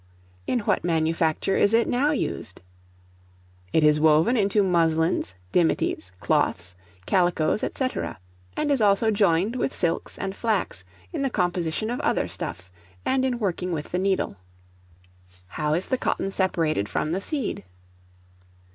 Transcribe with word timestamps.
In 0.47 0.61
what 0.61 0.83
manufacture 0.83 1.55
is 1.55 1.75
it 1.75 1.87
now 1.87 2.09
used? 2.09 2.59
It 3.71 3.83
is 3.83 3.99
woven 3.99 4.35
into 4.35 4.63
muslins, 4.63 5.35
dimities, 5.53 6.11
cloths, 6.19 6.75
calicoes, 7.05 7.59
&c. 7.75 7.87
and 8.57 8.71
is 8.71 8.81
also 8.81 9.11
joined 9.11 9.55
with 9.55 9.71
silks 9.75 10.17
and 10.17 10.35
flax, 10.35 10.83
in 11.13 11.21
the 11.21 11.29
composition 11.29 11.91
of 11.91 11.99
other 11.99 12.27
stuffs, 12.27 12.71
and 13.05 13.23
in 13.23 13.37
working 13.37 13.71
with 13.73 13.91
the 13.91 13.99
needle. 13.99 14.37
How 15.49 15.75
is 15.75 15.85
the 15.85 15.99
Cotton 15.99 16.31
separated 16.31 16.89
from 16.89 17.11
the 17.11 17.21
seed? 17.21 17.63